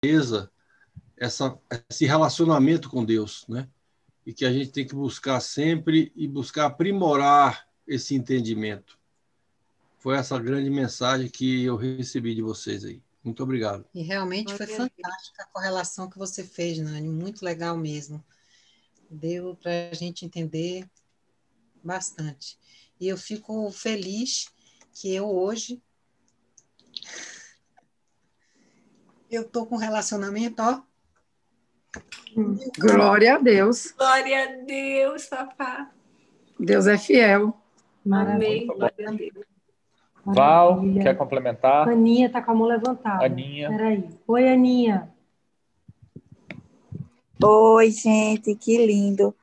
clareza 0.00 0.50
essa, 1.16 1.58
esse 1.90 2.06
relacionamento 2.06 2.88
com 2.88 3.04
Deus, 3.04 3.44
né? 3.48 3.68
E 4.24 4.32
que 4.32 4.44
a 4.44 4.52
gente 4.52 4.70
tem 4.70 4.86
que 4.86 4.94
buscar 4.94 5.40
sempre 5.40 6.12
e 6.14 6.28
buscar 6.28 6.66
aprimorar 6.66 7.68
esse 7.86 8.14
entendimento. 8.14 8.98
Foi 9.98 10.16
essa 10.16 10.38
grande 10.38 10.70
mensagem 10.70 11.28
que 11.28 11.64
eu 11.64 11.76
recebi 11.76 12.34
de 12.34 12.42
vocês 12.42 12.84
aí. 12.84 13.02
Muito 13.24 13.42
obrigado. 13.42 13.84
E 13.92 14.02
realmente 14.02 14.54
foi 14.54 14.66
fantástica 14.66 15.42
a 15.42 15.46
correlação 15.46 16.08
que 16.08 16.18
você 16.18 16.44
fez, 16.44 16.78
Nani, 16.78 17.08
muito 17.08 17.44
legal 17.44 17.76
mesmo. 17.76 18.24
Deu 19.10 19.56
para 19.56 19.88
a 19.90 19.94
gente 19.94 20.24
entender 20.24 20.88
bastante. 21.82 22.58
E 23.00 23.08
eu 23.08 23.16
fico 23.16 23.70
feliz 23.72 24.48
que 24.92 25.12
eu 25.12 25.28
hoje 25.28 25.82
eu 29.30 29.44
tô 29.48 29.66
com 29.66 29.76
relacionamento, 29.76 30.62
ó. 30.62 30.80
Glória 32.78 33.36
a 33.36 33.38
Deus. 33.38 33.92
Glória 33.92 34.44
a 34.44 34.64
Deus, 34.64 35.26
papá. 35.26 35.90
Deus 36.58 36.86
é 36.86 36.98
fiel. 36.98 37.56
Amém. 38.10 38.66
Glória 38.66 39.08
a 39.08 39.12
Deus. 39.12 39.46
Val, 40.24 40.76
Maravilha. 40.76 41.02
quer 41.02 41.16
complementar? 41.16 41.88
Aninha 41.88 42.26
está 42.26 42.42
com 42.42 42.50
a 42.50 42.54
mão 42.54 42.66
levantada. 42.66 43.24
Aninha. 43.24 43.68
Peraí. 43.70 44.08
Oi, 44.26 44.48
Aninha. 44.48 45.10
Oi, 47.42 47.90
gente, 47.90 48.54
que 48.54 48.84
lindo. 48.84 49.34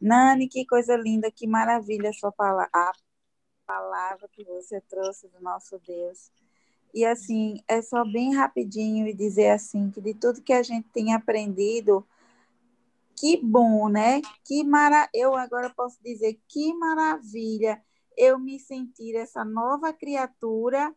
Nani, 0.00 0.48
que 0.48 0.66
coisa 0.66 0.96
linda, 0.96 1.30
que 1.30 1.46
maravilha 1.46 2.10
a 2.10 2.12
sua 2.12 2.32
palavra, 2.32 2.68
a 2.72 2.92
palavra 3.64 4.28
que 4.32 4.42
você 4.42 4.80
trouxe 4.80 5.28
do 5.28 5.40
nosso 5.40 5.78
Deus. 5.86 6.32
E 6.92 7.04
assim, 7.04 7.62
é 7.66 7.80
só 7.80 8.04
bem 8.04 8.34
rapidinho 8.34 9.06
e 9.06 9.14
dizer 9.14 9.50
assim 9.50 9.90
que 9.90 10.00
de 10.00 10.14
tudo 10.14 10.42
que 10.42 10.52
a 10.52 10.62
gente 10.62 10.88
tem 10.90 11.14
aprendido, 11.14 12.06
que 13.16 13.36
bom, 13.36 13.88
né? 13.88 14.20
Que 14.44 14.62
mara... 14.64 15.08
Eu 15.14 15.34
agora 15.34 15.70
posso 15.70 15.98
dizer 16.02 16.38
que 16.48 16.74
maravilha 16.74 17.82
eu 18.16 18.38
me 18.38 18.58
sentir 18.58 19.14
essa 19.14 19.44
nova 19.44 19.92
criatura 19.92 20.94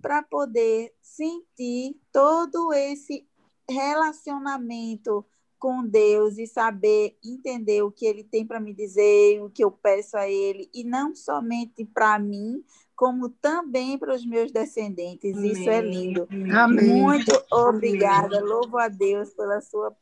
para 0.00 0.22
poder 0.22 0.94
sentir 1.02 2.00
todo 2.12 2.72
esse 2.72 3.26
relacionamento 3.68 5.24
com 5.58 5.86
Deus 5.86 6.38
e 6.38 6.46
saber 6.46 7.16
entender 7.24 7.82
o 7.82 7.90
que 7.90 8.06
ele 8.06 8.22
tem 8.22 8.46
para 8.46 8.60
me 8.60 8.72
dizer, 8.72 9.42
o 9.42 9.50
que 9.50 9.64
eu 9.64 9.70
peço 9.70 10.16
a 10.16 10.28
ele, 10.28 10.70
e 10.72 10.84
não 10.84 11.14
somente 11.14 11.84
para 11.84 12.18
mim, 12.18 12.62
como 12.96 13.28
também 13.28 13.98
para 13.98 14.14
os 14.14 14.24
meus 14.24 14.50
descendentes. 14.50 15.36
Amém. 15.36 15.52
Isso 15.52 15.68
é 15.68 15.80
lindo. 15.82 16.26
Amém. 16.50 17.02
Muito 17.02 17.30
obrigada. 17.52 18.40
Louvo 18.42 18.78
a 18.78 18.88
Deus 18.88 19.30
pela 19.34 19.60
sua, 19.60 19.94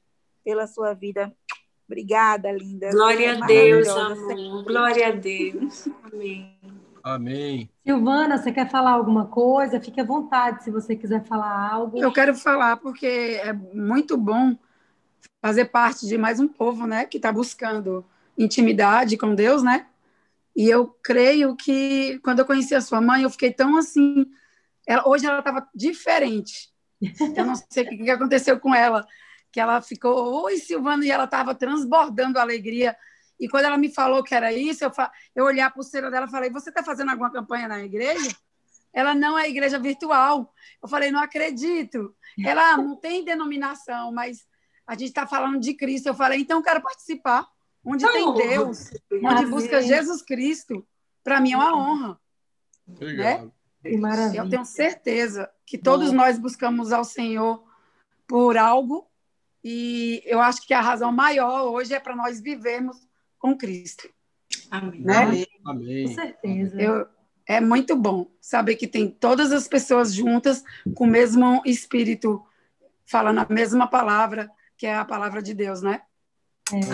pela 0.45 0.67
sua 0.67 0.95
vida. 0.95 1.35
Obrigada, 1.87 2.51
linda. 2.53 2.91
Glória 2.91 3.35
Você 3.35 3.41
é 3.41 3.43
a 3.43 3.47
Deus, 3.47 3.89
amor. 3.89 4.65
Glória 4.65 5.09
a 5.09 5.11
Deus. 5.11 5.89
Amém. 6.05 6.59
Amém. 7.03 7.71
Silvana, 7.87 8.39
você 8.39 8.51
quer 8.51 8.71
falar 8.71 8.93
alguma 8.93 9.27
coisa? 9.27 9.79
Fique 9.79 10.01
à 10.01 10.05
vontade 10.05 10.65
se 10.65 10.71
você 10.71 10.97
quiser 10.97 11.23
falar 11.25 11.71
algo. 11.71 11.99
Eu 11.99 12.11
quero 12.11 12.35
falar 12.35 12.79
porque 12.79 13.07
é 13.07 13.53
muito 13.53 14.17
bom 14.17 14.57
fazer 15.43 15.67
parte 15.67 16.07
de 16.07 16.17
mais 16.17 16.41
um 16.41 16.49
povo, 16.49 16.87
né, 16.87 17.05
que 17.05 17.19
está 17.19 17.31
buscando 17.31 18.03
intimidade 18.39 19.19
com 19.19 19.35
Deus, 19.35 19.63
né? 19.63 19.87
E 20.57 20.69
eu 20.69 20.87
creio 21.03 21.57
que 21.57 22.19
quando 22.21 22.39
eu 22.39 22.47
conheci 22.47 22.75
a 22.75 22.81
sua 22.81 23.01
mãe, 23.01 23.23
eu 23.23 23.31
fiquei 23.31 23.53
tão 23.53 23.77
assim. 23.77 24.27
Ela, 24.87 25.09
hoje 25.09 25.27
ela 25.27 25.41
estava 25.41 25.69
diferente. 25.75 26.73
Eu 27.37 27.45
não 27.45 27.55
sei 27.55 27.85
o 27.85 27.89
que 27.89 27.97
que 27.99 28.11
aconteceu 28.11 28.59
com 28.61 28.75
ela, 28.75 29.07
que 29.51 29.59
ela 29.61 29.81
ficou, 29.83 30.45
oi, 30.45 30.57
Silvana, 30.59 31.05
e 31.05 31.11
ela 31.11 31.25
estava 31.25 31.55
transbordando 31.55 32.39
alegria. 32.39 32.97
E 33.39 33.49
quando 33.49 33.65
ela 33.65 33.77
me 33.77 33.93
falou 33.93 34.23
que 34.23 34.35
era 34.35 34.53
isso, 34.53 34.85
eu, 34.85 34.91
fa... 34.93 35.11
eu 35.35 35.45
olhei 35.45 35.63
a 35.63 35.71
pulseira 35.71 36.11
dela 36.11 36.27
e 36.27 36.31
falei: 36.31 36.51
Você 36.51 36.71
está 36.71 36.83
fazendo 36.83 37.11
alguma 37.11 37.33
campanha 37.33 37.69
na 37.69 37.83
igreja? 37.83 38.35
Ela 38.93 39.15
não 39.15 39.39
é 39.39 39.49
igreja 39.49 39.79
virtual. 39.79 40.53
Eu 40.83 40.89
falei: 40.89 41.11
Não 41.11 41.21
acredito. 41.21 42.15
Ela 42.45 42.73
"Ah, 42.73 42.77
não 42.77 42.97
tem 42.97 43.25
denominação, 43.25 44.13
mas 44.13 44.47
a 44.87 44.93
gente 44.93 45.09
está 45.09 45.27
falando 45.27 45.59
de 45.59 45.75
Cristo. 45.75 46.07
Eu 46.07 46.15
falei: 46.15 46.41
Então 46.41 46.59
eu 46.59 46.63
quero 46.63 46.81
participar. 46.81 47.47
Onde 47.85 48.11
tem. 48.11 48.35
Deus, 48.35 48.91
onde 49.23 49.47
busca 49.47 49.83
Jesus 49.83 50.23
Cristo, 50.23 50.87
para 51.23 51.41
mim 51.41 51.53
é 51.53 51.57
uma 51.57 51.77
honra. 51.77 52.21
Obrigado. 52.87 53.53
Que 53.83 53.97
maravilha. 53.97 54.41
Eu 54.41 54.49
tenho 54.49 54.65
certeza 54.65 55.51
que 55.67 55.77
todos 55.77 56.11
nós 56.11 56.39
buscamos 56.39 56.93
ao 56.93 57.05
Senhor 57.05 57.63
por 58.27 58.57
algo, 58.57 59.07
e 59.63 60.23
eu 60.25 60.41
acho 60.41 60.67
que 60.67 60.73
a 60.73 60.81
razão 60.81 61.13
maior 61.13 61.71
hoje 61.71 61.95
é 61.95 62.01
para 62.01 62.17
nós 62.17 62.41
vivermos 62.41 62.97
com 63.39 63.57
Cristo. 63.57 64.09
Amém. 64.71 65.01
Né? 65.03 65.17
Amém. 65.17 65.47
Amém. 65.65 66.07
Com 66.07 66.15
certeza. 66.15 66.81
Eu, 66.81 67.07
é 67.47 67.61
muito 67.61 67.95
bom 67.95 68.31
saber 68.41 68.77
que 68.77 68.87
tem 68.87 69.09
todas 69.09 69.53
as 69.53 69.69
pessoas 69.69 70.15
juntas 70.15 70.65
com 70.95 71.05
o 71.05 71.09
mesmo 71.09 71.63
espírito, 71.65 72.43
falando 73.05 73.41
a 73.41 73.47
mesma 73.49 73.87
palavra, 73.87 74.51
que 74.77 74.87
é 74.87 74.95
a 74.95 75.05
palavra 75.05 75.43
de 75.43 75.53
Deus, 75.53 75.83
né? 75.83 76.03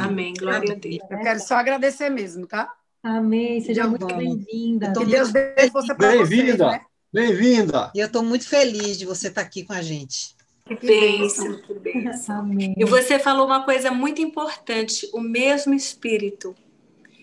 Amém. 0.01 0.35
Glória 0.39 0.73
a 0.73 0.77
Deus. 0.77 0.99
Eu 1.11 1.19
quero 1.21 1.41
só 1.41 1.55
agradecer 1.57 2.11
mesmo, 2.11 2.47
tá? 2.47 2.73
Amém. 3.03 3.61
Seja 3.61 3.87
Muito 3.87 4.05
muito 4.05 4.17
bem-vinda. 4.17 4.93
Que 4.93 5.05
Deus 5.05 5.33
dê 5.33 5.71
força 5.71 5.95
para 5.95 6.11
Bem-vinda. 6.13 6.67
né? 6.73 6.81
Bem-vinda. 7.13 7.91
E 7.95 8.01
eu 8.01 8.07
estou 8.07 8.23
muito 8.23 8.47
feliz 8.49 8.99
de 8.99 9.07
você 9.07 9.29
estar 9.29 9.41
aqui 9.41 9.65
com 9.65 9.73
a 9.73 9.81
gente. 9.83 10.35
Que 10.67 10.75
bênção, 10.87 11.61
que 11.63 11.75
bênção. 11.75 12.41
Amém. 12.41 12.75
E 12.77 12.85
você 12.85 13.19
falou 13.19 13.47
uma 13.47 13.65
coisa 13.65 13.91
muito 13.91 14.21
importante: 14.21 15.09
o 15.13 15.21
mesmo 15.21 15.73
Espírito. 15.75 16.55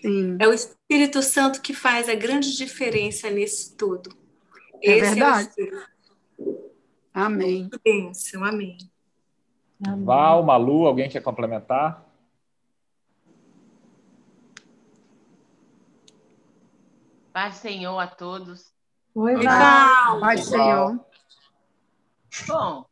Sim, 0.02 0.36
É 0.40 0.46
o 0.48 0.52
Espírito 0.52 1.22
Santo 1.22 1.60
que 1.60 1.72
faz 1.74 2.08
a 2.08 2.14
grande 2.14 2.56
diferença 2.56 3.28
nisso 3.30 3.74
tudo. 3.76 4.10
É 4.82 4.92
Esse 4.98 5.10
verdade. 5.14 5.38
o 5.38 5.40
Espírito. 5.48 5.86
amém. 7.14 7.68
Que 7.68 7.78
bênção, 7.84 8.44
amém. 8.44 8.76
Amém. 9.86 10.04
Val, 10.04 10.42
Malu, 10.42 10.86
alguém 10.86 11.08
quer 11.08 11.22
complementar? 11.22 12.06
Paz 17.38 17.58
Senhor 17.58 17.96
a 18.00 18.08
todos. 18.08 18.72
Oi, 19.14 19.36
Val. 19.44 20.18
Do 20.18 20.42
Senhor. 20.42 21.06
Bom, 22.48 22.84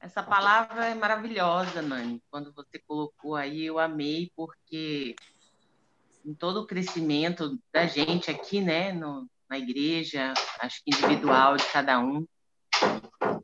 essa 0.00 0.22
palavra 0.22 0.86
é 0.86 0.94
maravilhosa, 0.94 1.82
Nani. 1.82 2.22
Quando 2.30 2.50
você 2.54 2.78
colocou 2.78 3.36
aí, 3.36 3.66
eu 3.66 3.78
amei, 3.78 4.32
porque 4.34 5.14
em 6.24 6.32
todo 6.32 6.62
o 6.62 6.66
crescimento 6.66 7.58
da 7.70 7.86
gente 7.86 8.30
aqui, 8.30 8.62
né, 8.62 8.90
no- 8.90 9.28
na 9.50 9.58
igreja, 9.58 10.32
acho 10.60 10.82
que 10.82 10.90
individual 10.90 11.58
de 11.58 11.66
cada 11.70 12.00
um, 12.00 12.26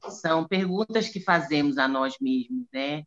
são 0.09 0.49
perguntas 0.49 1.07
que 1.11 1.21
fazemos 1.21 1.77
a 1.77 1.87
nós 1.87 2.15
mesmos, 2.19 2.67
né, 2.73 3.05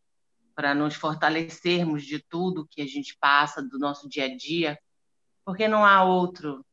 para 0.53 0.75
nos 0.75 0.93
fortalecermos 0.93 2.05
de 2.05 2.23
tudo 2.29 2.67
que 2.69 2.79
a 2.79 2.85
gente 2.85 3.17
passa 3.19 3.59
do 3.59 3.79
nosso 3.79 4.07
dia 4.07 4.25
a 4.25 4.37
dia, 4.37 4.77
porque 5.43 5.67
não 5.67 5.83
há 5.83 6.03
outro 6.03 6.63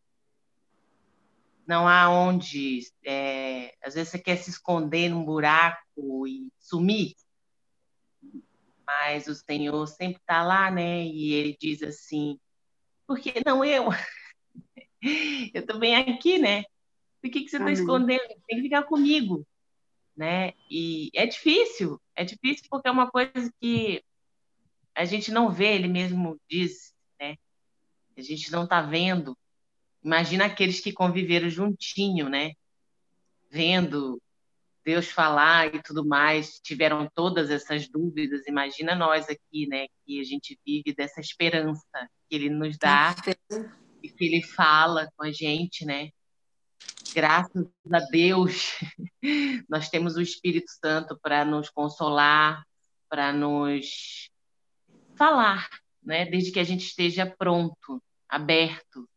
não 1.66 1.88
há 1.88 2.10
onde. 2.10 2.80
é, 3.04 3.74
às 3.82 3.94
vezes 3.94 4.10
você 4.10 4.18
quer 4.18 4.36
se 4.36 4.50
esconder 4.50 5.08
num 5.08 5.24
buraco 5.24 6.26
e 6.26 6.48
sumir, 6.58 7.14
mas 8.86 9.26
o 9.26 9.34
Senhor 9.34 9.86
sempre 9.86 10.20
está 10.20 10.42
lá, 10.42 10.70
né? 10.70 11.04
E 11.04 11.32
Ele 11.32 11.56
diz 11.58 11.82
assim: 11.82 12.38
por 13.06 13.18
que 13.18 13.34
não 13.44 13.64
eu? 13.64 13.88
Eu 15.54 15.60
estou 15.60 15.78
bem 15.78 15.94
aqui, 15.96 16.38
né? 16.38 16.64
Por 17.20 17.30
que, 17.30 17.42
que 17.42 17.48
você 17.48 17.56
está 17.56 17.70
escondendo? 17.70 18.26
Tem 18.46 18.56
que 18.56 18.62
ficar 18.62 18.82
comigo, 18.84 19.46
né? 20.16 20.52
E 20.70 21.10
é 21.14 21.26
difícil, 21.26 22.00
é 22.14 22.24
difícil 22.24 22.66
porque 22.70 22.88
é 22.88 22.90
uma 22.90 23.10
coisa 23.10 23.52
que 23.60 24.02
a 24.94 25.04
gente 25.04 25.30
não 25.30 25.50
vê, 25.50 25.74
Ele 25.74 25.88
mesmo 25.88 26.40
diz, 26.48 26.94
né? 27.20 27.36
A 28.16 28.22
gente 28.22 28.50
não 28.50 28.64
está 28.64 28.80
vendo. 28.80 29.36
Imagina 30.04 30.44
aqueles 30.44 30.80
que 30.80 30.92
conviveram 30.92 31.48
juntinho, 31.48 32.28
né? 32.28 32.52
Vendo 33.50 34.20
Deus 34.84 35.10
falar 35.10 35.74
e 35.74 35.82
tudo 35.82 36.06
mais, 36.06 36.60
tiveram 36.60 37.08
todas 37.14 37.50
essas 37.50 37.88
dúvidas. 37.88 38.46
Imagina 38.46 38.94
nós 38.94 39.26
aqui, 39.28 39.66
né? 39.66 39.86
Que 40.04 40.20
a 40.20 40.24
gente 40.24 40.58
vive 40.64 40.94
dessa 40.94 41.20
esperança 41.20 42.10
que 42.28 42.36
Ele 42.36 42.50
nos 42.50 42.76
dá 42.76 43.14
e 44.02 44.08
que 44.10 44.24
Ele 44.24 44.42
fala 44.42 45.08
com 45.16 45.24
a 45.24 45.32
gente, 45.32 45.86
né? 45.86 46.10
Graças 47.14 47.66
a 47.90 48.00
Deus, 48.10 48.72
nós 49.68 49.88
temos 49.88 50.16
o 50.16 50.20
Espírito 50.20 50.70
Santo 50.84 51.18
para 51.22 51.44
nos 51.44 51.70
consolar, 51.70 52.62
para 53.08 53.32
nos 53.32 54.28
falar, 55.16 55.66
né? 56.02 56.26
Desde 56.26 56.52
que 56.52 56.60
a 56.60 56.64
gente 56.64 56.84
esteja 56.84 57.24
pronto, 57.24 58.02
aberto. 58.28 59.08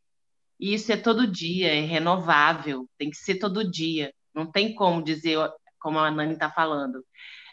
E 0.60 0.74
isso 0.74 0.92
é 0.92 0.98
todo 0.98 1.28
dia, 1.28 1.74
é 1.74 1.82
renovável, 1.82 2.88
tem 2.98 3.10
que 3.10 3.18
ser 3.18 3.36
todo 3.36 3.70
dia. 3.70 4.14
Não 4.34 4.52
tem 4.52 4.74
como 4.74 5.04
dizer, 5.04 5.38
como 5.80 6.00
a 6.00 6.12
Nani 6.12 6.34
está 6.34 6.50
falando, 6.52 7.06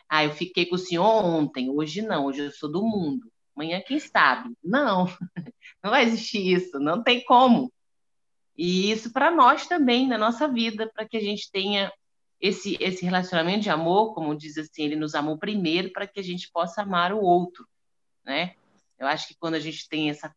Ah, 0.09 0.25
eu 0.25 0.33
fiquei 0.33 0.67
com 0.67 0.77
o 0.77 0.79
senhor 0.79 1.05
ontem, 1.25 1.71
hoje 1.71 2.03
não, 2.03 2.27
hoje 2.27 2.41
eu 2.41 2.53
sou 2.53 2.71
do 2.71 2.83
mundo. 2.83 3.31
Amanhã, 3.57 3.83
quem 3.87 3.99
sabe? 4.01 4.51
Não, 4.63 5.07
não 5.83 5.91
vai 5.91 6.05
existir 6.05 6.41
isso, 6.55 6.79
não 6.81 7.03
tem 7.03 7.25
como. 7.25 7.73
E 8.57 8.91
isso 8.91 9.13
para 9.13 9.31
nós 9.31 9.67
também, 9.67 10.07
na 10.07 10.19
nossa 10.19 10.49
vida, 10.49 10.91
para 10.95 11.07
que 11.09 11.17
a 11.17 11.21
gente 11.21 11.51
tenha 11.51 11.93
esse, 12.41 12.77
esse 12.81 13.05
relacionamento 13.05 13.63
de 13.63 13.71
amor, 13.71 14.15
como 14.15 14.37
diz 14.37 14.59
assim, 14.59 14.85
ele 14.85 14.97
nos 14.97 15.15
amou 15.15 15.39
primeiro 15.39 15.91
para 15.93 16.07
que 16.07 16.21
a 16.21 16.23
gente 16.23 16.51
possa 16.53 16.83
amar 16.83 17.13
o 17.13 17.21
outro, 17.21 17.67
né? 18.25 18.55
Eu 18.99 19.07
acho 19.07 19.29
que 19.29 19.35
quando 19.39 19.55
a 19.55 19.61
gente 19.61 19.89
tem 19.89 20.11
essa, 20.11 20.35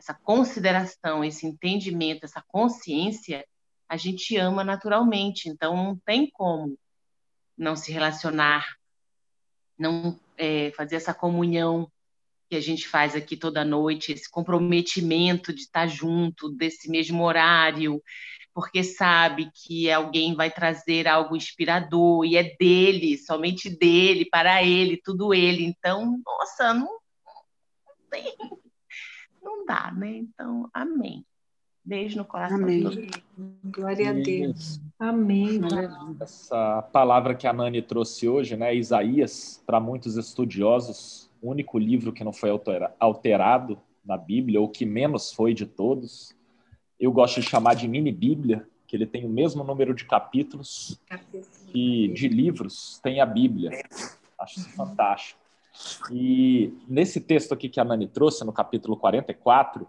essa 0.00 0.14
consideração, 0.14 1.22
esse 1.22 1.46
entendimento, 1.46 2.24
essa 2.24 2.42
consciência, 2.48 3.46
a 3.86 3.98
gente 3.98 4.34
ama 4.36 4.64
naturalmente. 4.64 5.48
Então, 5.48 5.76
não 5.76 5.96
tem 5.96 6.30
como 6.30 6.78
não 7.56 7.76
se 7.76 7.92
relacionar, 7.92 8.66
não 9.78 10.18
é, 10.38 10.70
fazer 10.72 10.96
essa 10.96 11.12
comunhão 11.12 11.86
que 12.48 12.56
a 12.56 12.60
gente 12.60 12.88
faz 12.88 13.14
aqui 13.14 13.36
toda 13.36 13.62
noite, 13.62 14.12
esse 14.12 14.28
comprometimento 14.28 15.52
de 15.52 15.60
estar 15.60 15.86
junto, 15.86 16.48
desse 16.48 16.90
mesmo 16.90 17.22
horário, 17.22 18.02
porque 18.54 18.82
sabe 18.82 19.50
que 19.54 19.90
alguém 19.90 20.34
vai 20.34 20.50
trazer 20.50 21.06
algo 21.06 21.36
inspirador 21.36 22.24
e 22.24 22.36
é 22.36 22.56
dele, 22.56 23.18
somente 23.18 23.68
dele, 23.68 24.24
para 24.24 24.64
ele, 24.64 25.00
tudo 25.04 25.34
ele. 25.34 25.62
Então, 25.62 26.20
nossa, 26.24 26.72
não, 26.72 26.86
não 26.86 27.94
tem, 28.10 28.34
não 29.42 29.64
dá, 29.64 29.92
né? 29.92 30.16
Então, 30.18 30.68
amém. 30.72 31.24
Beijo 31.84 32.18
no 32.18 32.24
coração 32.24 32.58
Amém. 32.58 33.08
Glória 33.64 34.10
a 34.10 34.12
Deus. 34.12 34.80
Amém. 34.98 35.60
Essa 36.20 36.82
palavra 36.92 37.34
que 37.34 37.46
a 37.46 37.52
Nani 37.52 37.80
trouxe 37.80 38.28
hoje, 38.28 38.56
né, 38.56 38.74
Isaías, 38.74 39.62
para 39.66 39.80
muitos 39.80 40.16
estudiosos, 40.16 41.30
o 41.40 41.50
único 41.50 41.78
livro 41.78 42.12
que 42.12 42.22
não 42.22 42.32
foi 42.32 42.50
altera- 42.50 42.94
alterado 43.00 43.80
na 44.04 44.16
Bíblia, 44.16 44.60
ou 44.60 44.68
que 44.68 44.84
menos 44.84 45.32
foi 45.32 45.54
de 45.54 45.64
todos. 45.64 46.36
Eu 46.98 47.10
gosto 47.10 47.40
de 47.40 47.48
chamar 47.48 47.74
de 47.74 47.88
mini 47.88 48.12
Bíblia, 48.12 48.68
que 48.86 48.94
ele 48.94 49.06
tem 49.06 49.24
o 49.24 49.28
mesmo 49.28 49.64
número 49.64 49.94
de 49.94 50.04
capítulos 50.04 51.00
e 51.72 52.08
de 52.08 52.28
livros 52.28 53.00
tem 53.02 53.20
a 53.20 53.26
Bíblia. 53.26 53.70
Acho 54.38 54.60
isso 54.60 54.70
fantástico. 54.70 55.39
E 56.10 56.74
nesse 56.88 57.20
texto 57.20 57.52
aqui 57.52 57.68
que 57.68 57.80
a 57.80 57.84
Nani 57.84 58.06
trouxe, 58.06 58.44
no 58.44 58.52
capítulo 58.52 58.96
44, 58.96 59.86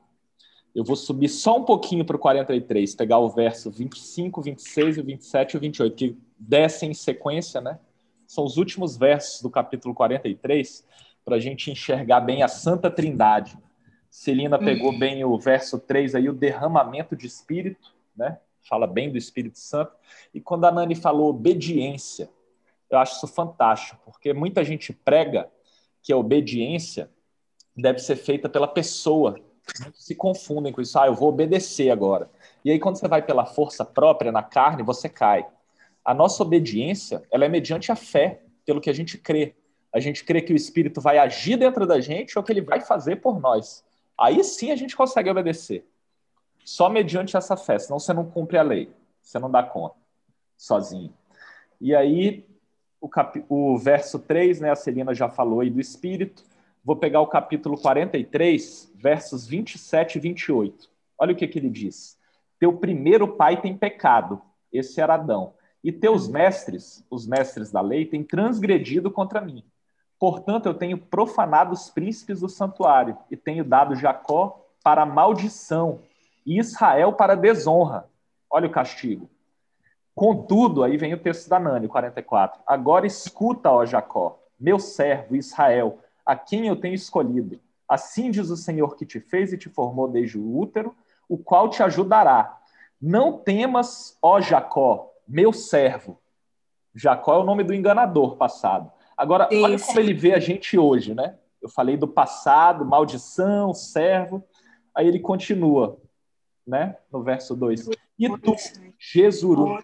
eu 0.74 0.84
vou 0.84 0.96
subir 0.96 1.28
só 1.28 1.58
um 1.58 1.64
pouquinho 1.64 2.06
para 2.06 2.16
o 2.16 2.20
43, 2.20 2.96
pegar 2.96 3.20
o 3.20 3.30
verso 3.30 3.70
25, 3.70 4.42
26, 4.42 4.98
o 4.98 5.04
27 5.04 5.54
e 5.54 5.58
o 5.58 5.60
28, 5.60 5.96
que 5.96 6.18
descem 6.38 6.92
em 6.92 6.94
sequência, 6.94 7.60
né? 7.60 7.78
São 8.26 8.46
os 8.46 8.56
últimos 8.56 8.96
versos 8.96 9.42
do 9.42 9.50
capítulo 9.50 9.94
43, 9.94 10.86
para 11.26 11.36
a 11.36 11.40
gente 11.40 11.70
enxergar 11.70 12.22
bem 12.22 12.42
a 12.42 12.48
Santa 12.48 12.90
Trindade. 12.90 13.58
Celina 14.10 14.58
pegou 14.58 14.98
bem 14.98 15.24
o 15.24 15.38
verso 15.38 15.78
3 15.80 16.16
aí, 16.16 16.30
o 16.30 16.34
derramamento 16.34 17.16
de 17.16 17.28
espírito, 17.28 17.94
né? 18.16 18.38
Fala 18.62 18.88
bem 18.88 19.12
do 19.12 19.18
Espírito 19.18 19.58
Santo. 19.58 19.92
E 20.34 20.40
quando 20.40 20.66
a 20.66 20.72
Nani 20.72 20.96
falou 20.96 21.30
obediência, 21.30 22.30
eu 22.90 23.00
acho 23.00 23.16
isso 23.16 23.28
fantástico, 23.28 24.00
porque 24.06 24.34
muita 24.34 24.64
gente 24.64 24.94
prega 24.94 25.50
que 26.02 26.12
a 26.12 26.18
obediência 26.18 27.10
deve 27.76 28.00
ser 28.00 28.16
feita 28.16 28.50
pela 28.50 28.68
pessoa. 28.68 29.40
Se 29.94 30.16
confundem 30.16 30.74
com 30.74 30.82
isso. 30.82 30.98
Ah, 31.00 31.08
eu 31.08 31.14
vou 31.14 31.30
obedecer 31.30 31.90
agora. 31.90 32.30
E 32.64 32.72
aí, 32.72 32.80
quando 32.80 32.98
você 32.98 33.08
vai 33.08 33.22
pela 33.22 33.46
força 33.46 33.86
própria, 33.86 34.32
na 34.32 34.44
carne, 34.44 34.84
você 34.84 35.08
cai. 35.08 35.46
A 36.04 36.14
nossa 36.14 36.44
obediência, 36.44 37.24
ela 37.32 37.46
é 37.46 37.50
mediante 37.50 37.92
a 37.92 37.96
fé, 37.96 38.42
pelo 38.66 38.82
que 38.82 38.90
a 38.90 38.94
gente 38.94 39.18
crê. 39.18 39.56
A 39.94 40.00
gente 40.00 40.24
crê 40.24 40.42
que 40.42 40.54
o 40.54 40.56
Espírito 40.56 41.02
vai 41.02 41.18
agir 41.18 41.58
dentro 41.58 41.86
da 41.86 42.00
gente 42.00 42.38
ou 42.38 42.44
que 42.44 42.52
ele 42.52 42.62
vai 42.62 42.82
fazer 42.82 43.18
por 43.18 43.40
nós. 43.40 43.84
Aí 44.18 44.44
sim 44.44 44.72
a 44.72 44.76
gente 44.76 44.96
consegue 44.96 45.30
obedecer. 45.30 45.86
Só 46.64 46.90
mediante 46.90 47.36
essa 47.36 47.58
fé, 47.58 47.78
senão 47.80 48.00
você 48.00 48.14
não 48.14 48.30
cumpre 48.30 48.58
a 48.58 48.62
lei. 48.64 48.92
Você 49.22 49.38
não 49.40 49.50
dá 49.50 49.64
conta, 49.64 49.96
sozinho. 50.58 51.14
E 51.80 51.96
aí, 51.96 52.46
o, 53.02 53.10
cap... 53.10 53.44
o 53.50 53.78
verso 53.78 54.20
3, 54.20 54.62
né, 54.62 54.72
a 54.72 54.76
Celina 54.76 55.14
já 55.14 55.28
falou 55.28 55.60
aí 55.60 55.70
do 55.70 55.82
Espírito. 55.82 56.44
Vou 56.86 56.96
pegar 56.96 57.20
o 57.20 57.28
capítulo 57.28 57.78
43, 57.78 58.94
versos 58.96 59.48
27 59.48 60.18
e 60.18 60.22
28. 60.22 60.90
Olha 61.18 61.34
o 61.34 61.36
que, 61.36 61.48
que 61.48 61.60
ele 61.60 61.70
diz. 61.70 62.18
Teu 62.60 62.78
primeiro 62.78 63.28
pai 63.28 63.60
tem 63.60 63.76
pecado, 63.76 64.40
esse 64.72 65.02
era 65.02 65.16
Adão. 65.16 65.54
E 65.84 65.92
teus 65.92 66.28
mestres, 66.28 67.04
os 67.10 67.26
mestres 67.26 67.72
da 67.72 67.82
lei, 67.82 68.06
têm 68.06 68.24
transgredido 68.24 69.10
contra 69.10 69.42
mim. 69.42 69.64
Portanto, 70.20 70.68
eu 70.68 70.74
tenho 70.76 71.00
profanado 71.00 71.74
os 71.74 71.90
príncipes 71.90 72.42
do 72.42 72.50
santuário 72.50 73.18
e 73.32 73.36
tenho 73.36 73.64
dado 73.64 73.96
Jacó 73.96 74.64
para 74.84 75.06
maldição 75.06 76.00
e 76.46 76.60
Israel 76.60 77.14
para 77.14 77.36
desonra. 77.36 78.08
Olha 78.48 78.68
o 78.68 78.72
castigo. 78.72 79.28
Contudo, 80.14 80.84
aí 80.84 80.98
vem 80.98 81.14
o 81.14 81.20
texto 81.20 81.50
da 81.50 81.60
Nani, 81.60 81.88
44. 81.88 82.62
Agora 82.68 83.08
escuta, 83.08 83.72
ó 83.72 83.86
Jacó, 83.86 84.40
meu 84.60 84.78
servo 84.78 85.36
Israel, 85.36 86.00
a 86.26 86.36
quem 86.36 86.68
eu 86.68 86.76
tenho 86.76 86.96
escolhido. 86.96 87.60
Assim 87.88 88.32
diz 88.32 88.50
o 88.50 88.58
Senhor 88.58 88.96
que 88.96 89.06
te 89.06 89.20
fez 89.20 89.52
e 89.52 89.58
te 89.58 89.70
formou 89.70 90.08
desde 90.08 90.38
o 90.38 90.58
útero, 90.58 90.96
o 91.28 91.38
qual 91.38 91.70
te 91.70 91.82
ajudará. 91.82 92.60
Não 93.02 93.38
temas, 93.38 94.18
ó 94.22 94.40
Jacó, 94.40 95.12
meu 95.28 95.52
servo. 95.52 96.20
Jacó 96.94 97.36
é 97.36 97.40
o 97.40 97.44
nome 97.44 97.64
do 97.64 97.74
enganador 97.74 98.36
passado. 98.36 98.92
Agora, 99.16 99.48
olha 99.52 99.80
como 99.80 100.00
ele 100.00 100.14
vê 100.14 100.34
a 100.34 100.40
gente 100.40 100.78
hoje, 100.78 101.14
né? 101.14 101.38
Eu 101.62 101.70
falei 101.70 101.96
do 101.96 102.08
passado, 102.08 102.86
maldição, 102.86 103.74
servo. 103.74 104.44
Aí 104.94 105.08
ele 105.08 105.20
continua, 105.20 105.98
né? 106.66 106.98
No 107.12 107.24
verso 107.24 107.56
2. 107.56 107.88
E 108.22 108.38
tu, 108.38 108.54
Jesurum. 109.00 109.80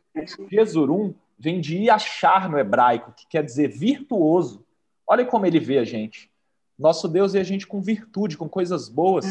Jesurum 0.47 1.15
vem 1.39 1.59
de 1.59 1.77
Iachar 1.77 2.49
no 2.49 2.59
hebraico, 2.59 3.11
que 3.13 3.25
quer 3.27 3.43
dizer 3.43 3.67
virtuoso. 3.67 4.63
Olha 5.07 5.25
como 5.25 5.47
ele 5.47 5.59
vê 5.59 5.79
a 5.79 5.83
gente. 5.83 6.29
Nosso 6.77 7.07
Deus 7.07 7.33
vê 7.33 7.39
a 7.39 7.43
gente 7.43 7.65
com 7.65 7.81
virtude, 7.81 8.37
com 8.37 8.47
coisas 8.47 8.87
boas, 8.87 9.25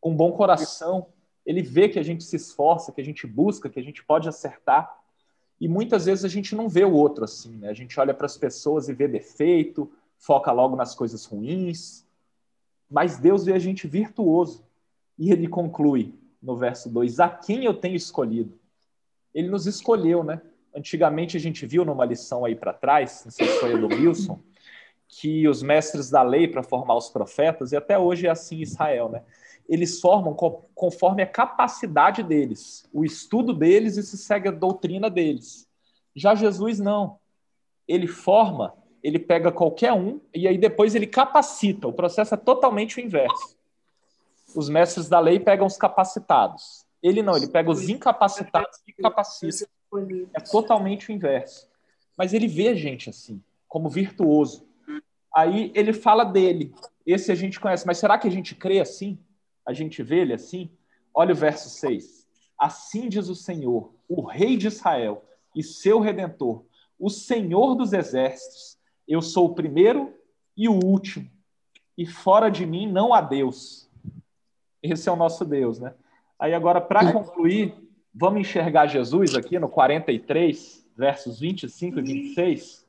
com 0.00 0.16
bom 0.16 0.32
coração. 0.32 1.08
Ele 1.44 1.60
vê 1.60 1.90
que 1.90 1.98
a 1.98 2.02
gente 2.02 2.24
se 2.24 2.36
esforça, 2.36 2.90
que 2.90 3.02
a 3.02 3.04
gente 3.04 3.26
busca, 3.26 3.68
que 3.68 3.78
a 3.78 3.82
gente 3.82 4.02
pode 4.02 4.26
acertar. 4.26 4.98
E 5.60 5.68
muitas 5.68 6.06
vezes 6.06 6.24
a 6.24 6.28
gente 6.28 6.54
não 6.54 6.70
vê 6.70 6.86
o 6.86 6.94
outro 6.94 7.24
assim, 7.24 7.54
né? 7.56 7.68
A 7.68 7.74
gente 7.74 8.00
olha 8.00 8.14
para 8.14 8.24
as 8.24 8.38
pessoas 8.38 8.88
e 8.88 8.94
vê 8.94 9.06
defeito, 9.06 9.92
foca 10.16 10.50
logo 10.52 10.74
nas 10.74 10.94
coisas 10.94 11.26
ruins. 11.26 12.06
Mas 12.90 13.18
Deus 13.18 13.44
vê 13.44 13.52
a 13.52 13.58
gente 13.58 13.86
virtuoso. 13.86 14.64
E 15.18 15.32
ele 15.32 15.48
conclui 15.48 16.14
no 16.42 16.56
verso 16.56 16.88
2: 16.90 17.20
A 17.20 17.28
quem 17.28 17.64
eu 17.64 17.74
tenho 17.74 17.96
escolhido? 17.96 18.58
Ele 19.34 19.48
nos 19.48 19.66
escolheu, 19.66 20.24
né? 20.24 20.40
Antigamente 20.74 21.36
a 21.36 21.40
gente 21.40 21.66
viu 21.66 21.84
numa 21.84 22.04
lição 22.04 22.44
aí 22.44 22.54
para 22.54 22.72
trás, 22.72 23.22
não 23.24 23.32
sei 23.32 23.46
se 23.46 23.58
foi 23.58 23.78
do 23.78 23.86
Wilson, 23.88 24.38
que 25.08 25.48
os 25.48 25.62
mestres 25.62 26.10
da 26.10 26.22
lei 26.22 26.46
para 26.46 26.62
formar 26.62 26.96
os 26.96 27.08
profetas, 27.08 27.72
e 27.72 27.76
até 27.76 27.98
hoje 27.98 28.26
é 28.26 28.30
assim 28.30 28.58
em 28.58 28.62
Israel, 28.62 29.08
né? 29.08 29.22
Eles 29.68 30.00
formam 30.00 30.34
co- 30.34 30.64
conforme 30.74 31.22
a 31.22 31.26
capacidade 31.26 32.22
deles, 32.22 32.88
o 32.92 33.04
estudo 33.04 33.52
deles 33.52 33.96
e 33.96 34.02
se 34.02 34.16
segue 34.16 34.48
a 34.48 34.52
doutrina 34.52 35.10
deles. 35.10 35.68
Já 36.14 36.34
Jesus 36.34 36.78
não. 36.78 37.18
Ele 37.86 38.06
forma, 38.06 38.74
ele 39.02 39.18
pega 39.18 39.52
qualquer 39.52 39.92
um 39.92 40.20
e 40.34 40.48
aí 40.48 40.56
depois 40.58 40.94
ele 40.94 41.06
capacita. 41.06 41.86
O 41.86 41.92
processo 41.92 42.34
é 42.34 42.36
totalmente 42.36 42.98
o 42.98 43.00
inverso. 43.00 43.57
Os 44.54 44.68
mestres 44.68 45.08
da 45.08 45.20
lei 45.20 45.38
pegam 45.38 45.66
os 45.66 45.76
capacitados. 45.76 46.84
Ele 47.02 47.22
não, 47.22 47.36
ele 47.36 47.48
pega 47.48 47.70
os 47.70 47.88
incapacitados 47.88 48.80
e 48.86 48.92
capacita. 48.92 49.68
É 50.34 50.40
totalmente 50.40 51.10
o 51.10 51.12
inverso. 51.12 51.68
Mas 52.16 52.32
ele 52.32 52.48
vê 52.48 52.68
a 52.68 52.74
gente 52.74 53.08
assim, 53.08 53.42
como 53.68 53.88
virtuoso. 53.88 54.66
Aí 55.34 55.70
ele 55.74 55.92
fala 55.92 56.24
dele. 56.24 56.74
Esse 57.06 57.30
a 57.30 57.34
gente 57.34 57.60
conhece. 57.60 57.86
Mas 57.86 57.98
será 57.98 58.18
que 58.18 58.26
a 58.26 58.30
gente 58.30 58.54
crê 58.54 58.80
assim? 58.80 59.18
A 59.64 59.72
gente 59.72 60.02
vê 60.02 60.20
ele 60.20 60.34
assim? 60.34 60.70
Olha 61.14 61.32
o 61.32 61.36
verso 61.36 61.68
6. 61.68 62.26
Assim 62.58 63.08
diz 63.08 63.28
o 63.28 63.36
Senhor, 63.36 63.92
o 64.08 64.22
Rei 64.22 64.56
de 64.56 64.66
Israel 64.66 65.24
e 65.54 65.62
seu 65.62 66.00
Redentor, 66.00 66.64
o 66.98 67.08
Senhor 67.08 67.76
dos 67.76 67.92
Exércitos. 67.92 68.76
Eu 69.06 69.22
sou 69.22 69.46
o 69.46 69.54
primeiro 69.54 70.12
e 70.56 70.68
o 70.68 70.74
último, 70.84 71.30
e 71.96 72.04
fora 72.04 72.50
de 72.50 72.66
mim 72.66 72.90
não 72.90 73.14
há 73.14 73.20
Deus. 73.20 73.87
Esse 74.82 75.08
é 75.08 75.12
o 75.12 75.16
nosso 75.16 75.44
Deus, 75.44 75.78
né? 75.78 75.94
Aí 76.38 76.54
agora, 76.54 76.80
para 76.80 77.12
concluir, 77.12 77.74
vamos 78.14 78.40
enxergar 78.40 78.86
Jesus 78.86 79.34
aqui 79.34 79.58
no 79.58 79.68
43, 79.68 80.86
versos 80.96 81.40
25 81.40 81.98
e 81.98 82.02
26. 82.02 82.86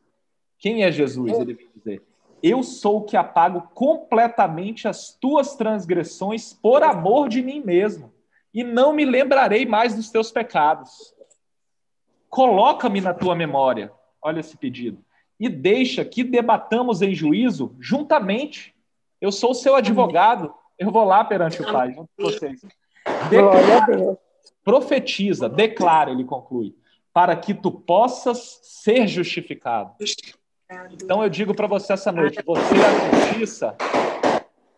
Quem 0.58 0.84
é 0.84 0.92
Jesus? 0.92 1.40
Ele 1.40 1.54
vem 1.54 1.68
dizer: 1.76 2.04
Eu 2.44 2.62
sou 2.64 2.98
o 2.98 3.04
que 3.04 3.18
apago 3.18 3.70
completamente 3.74 4.88
as 4.88 5.14
tuas 5.14 5.56
transgressões 5.56 6.54
por 6.54 6.84
amor 6.84 7.28
de 7.30 7.42
mim 7.42 7.62
mesmo, 7.66 8.14
e 8.54 8.64
não 8.64 8.94
me 8.94 9.06
lembrarei 9.06 9.66
mais 9.66 9.96
dos 9.96 10.12
teus 10.12 10.32
pecados. 10.32 11.14
Coloca-me 12.30 13.02
na 13.02 13.14
tua 13.14 13.36
memória. 13.36 13.92
Olha 14.22 14.42
esse 14.42 14.58
pedido. 14.58 15.04
e 15.40 15.48
deixa 15.48 16.04
que 16.04 16.24
debatamos 16.24 17.02
em 17.02 17.16
juízo 17.16 17.74
juntamente. 17.80 18.76
Eu 19.22 19.32
sou 19.32 19.54
seu 19.54 19.76
advogado, 19.76 20.54
eu 20.80 20.92
vou 20.92 21.04
lá 21.04 21.24
perante 21.26 21.62
o 21.62 21.72
Pai, 21.72 21.94
junto 21.94 22.10
com 22.18 22.24
vocês. 22.24 22.62
Declara, 23.30 24.18
profetiza, 24.64 25.50
declara, 25.50 26.12
ele 26.12 26.24
conclui, 26.24 26.76
para 27.14 27.36
que 27.36 27.54
tu 27.54 27.72
possas 27.72 28.60
ser 28.64 29.08
justificado. 29.08 29.94
Então 30.92 31.22
eu 31.22 31.30
digo 31.30 31.54
para 31.54 31.68
você 31.68 31.94
essa 31.94 32.12
noite, 32.12 32.42
você 32.46 32.76
é 32.76 32.86
a 32.86 33.26
justiça 33.26 33.76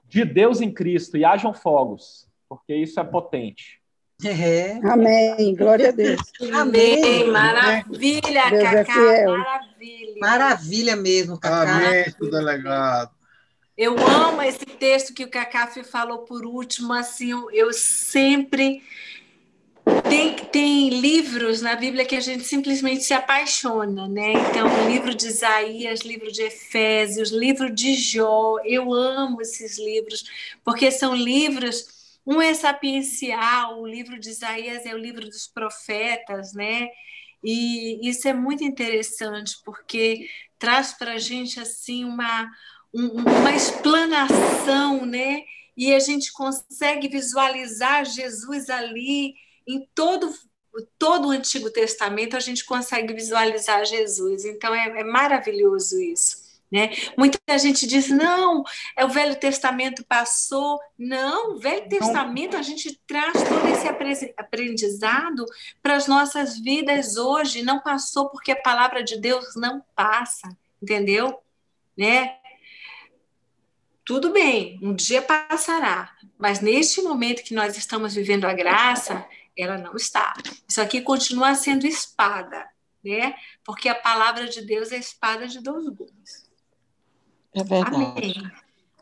de 0.07 0.25
Deus 0.25 0.59
em 0.59 0.71
Cristo 0.71 1.17
e 1.17 1.23
hajam 1.23 1.53
fogos, 1.53 2.27
porque 2.49 2.73
isso 2.73 2.99
é 2.99 3.03
potente. 3.03 3.79
É. 4.23 4.79
Amém. 4.87 5.55
Glória 5.55 5.89
a 5.89 5.91
Deus. 5.91 6.21
Amém. 6.53 7.29
Maravilha, 7.31 8.49
Deus 8.49 8.63
é 8.63 8.83
Cacá. 8.83 9.13
É 9.13 9.25
maravilha. 9.25 10.15
Maravilha 10.19 10.95
mesmo, 10.95 11.39
Cacá. 11.39 11.77
Amém, 11.77 12.05
delegado. 12.19 13.11
Eu 13.81 13.97
amo 13.97 14.43
esse 14.43 14.63
texto 14.63 15.11
que 15.11 15.23
o 15.23 15.27
Cacá 15.27 15.65
falou 15.83 16.19
por 16.19 16.45
último. 16.45 16.93
Assim, 16.93 17.31
eu, 17.51 17.73
sempre 17.73 18.83
tem, 20.07 20.35
tem 20.35 20.89
livros 20.89 21.63
na 21.63 21.75
Bíblia 21.75 22.05
que 22.05 22.15
a 22.15 22.19
gente 22.19 22.43
simplesmente 22.43 23.01
se 23.01 23.11
apaixona, 23.11 24.07
né? 24.07 24.33
Então, 24.33 24.87
livro 24.87 25.15
de 25.15 25.25
Isaías, 25.25 26.01
livro 26.01 26.31
de 26.31 26.43
Efésios, 26.43 27.31
livro 27.31 27.73
de 27.73 27.95
Jó, 27.95 28.57
eu 28.65 28.93
amo 28.93 29.41
esses 29.41 29.79
livros, 29.79 30.25
porque 30.63 30.91
são 30.91 31.15
livros 31.15 32.19
um 32.23 32.39
é 32.39 32.53
sapiencial, 32.53 33.81
o 33.81 33.87
livro 33.87 34.19
de 34.19 34.29
Isaías 34.29 34.85
é 34.85 34.93
o 34.93 34.97
livro 34.99 35.27
dos 35.27 35.47
profetas, 35.47 36.53
né? 36.53 36.87
E 37.43 38.07
isso 38.07 38.27
é 38.27 38.33
muito 38.33 38.63
interessante, 38.63 39.55
porque 39.65 40.27
traz 40.59 40.93
para 40.93 41.13
a 41.13 41.17
gente 41.17 41.59
assim 41.59 42.05
uma, 42.05 42.47
uma 42.93 43.53
explanação, 43.53 45.05
né? 45.05 45.43
E 45.75 45.93
a 45.93 45.99
gente 45.99 46.31
consegue 46.33 47.07
visualizar 47.07 48.05
Jesus 48.05 48.69
ali 48.69 49.35
em 49.67 49.87
todo 49.95 50.33
todo 50.97 51.27
o 51.27 51.31
Antigo 51.31 51.69
Testamento 51.69 52.37
a 52.37 52.39
gente 52.39 52.63
consegue 52.63 53.13
visualizar 53.13 53.85
Jesus. 53.85 54.45
Então 54.45 54.73
é, 54.73 55.01
é 55.01 55.03
maravilhoso 55.03 55.99
isso. 56.01 56.41
Né? 56.71 56.89
Muita 57.17 57.59
gente 57.59 57.85
diz, 57.85 58.07
não, 58.07 58.63
é 58.95 59.03
o 59.03 59.09
Velho 59.09 59.35
Testamento 59.35 60.05
passou. 60.05 60.79
Não, 60.97 61.55
o 61.55 61.59
Velho 61.59 61.89
Testamento 61.89 62.55
a 62.55 62.61
gente 62.61 62.97
traz 63.05 63.33
todo 63.43 63.67
esse 63.67 64.33
aprendizado 64.37 65.45
para 65.83 65.97
as 65.97 66.07
nossas 66.07 66.57
vidas 66.57 67.17
hoje. 67.17 67.61
Não 67.61 67.81
passou 67.81 68.29
porque 68.29 68.53
a 68.53 68.61
palavra 68.61 69.03
de 69.03 69.19
Deus 69.19 69.53
não 69.57 69.83
passa, 69.93 70.47
entendeu? 70.81 71.37
Né? 71.97 72.37
Tudo 74.03 74.31
bem, 74.31 74.79
um 74.81 74.93
dia 74.95 75.21
passará, 75.21 76.15
mas 76.37 76.59
neste 76.59 77.01
momento 77.01 77.43
que 77.43 77.53
nós 77.53 77.77
estamos 77.77 78.15
vivendo 78.15 78.45
a 78.45 78.53
graça, 78.53 79.25
ela 79.55 79.77
não 79.77 79.95
está. 79.95 80.33
Isso 80.67 80.81
aqui 80.81 81.01
continua 81.01 81.53
sendo 81.53 81.85
espada, 81.85 82.67
né? 83.03 83.35
Porque 83.63 83.87
a 83.87 83.95
palavra 83.95 84.47
de 84.47 84.65
Deus 84.65 84.91
é 84.91 84.97
espada 84.97 85.47
de 85.47 85.61
dois 85.61 85.87
gumes. 85.87 86.49
É 87.53 87.63
verdade. 87.63 87.95
Amém. 87.95 88.51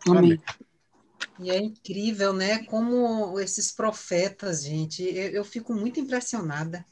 Amém. 0.07 0.41
E 1.39 1.49
é 1.49 1.57
incrível, 1.57 2.33
né? 2.33 2.63
Como 2.65 3.39
esses 3.39 3.71
profetas, 3.71 4.63
gente, 4.63 5.03
eu, 5.03 5.29
eu, 5.29 5.45
fico 5.45 5.73
muito 5.73 5.99
impressionada. 5.99 6.85